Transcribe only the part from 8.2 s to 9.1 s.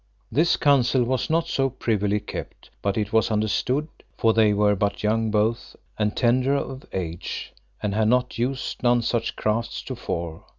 used none